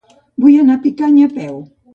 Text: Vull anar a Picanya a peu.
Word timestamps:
Vull 0.45 0.55
anar 0.63 0.79
a 0.79 0.81
Picanya 0.87 1.31
a 1.31 1.33
peu. 1.39 1.65